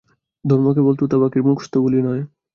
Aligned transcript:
ধর্ম 0.45 0.65
কেবল 0.75 0.93
তোতাপাখীর 0.99 1.43
মুখস্থ 1.43 1.73
বুলি 1.77 1.99
নয়। 2.01 2.21